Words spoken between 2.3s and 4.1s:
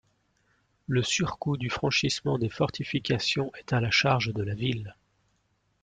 des fortifications est à la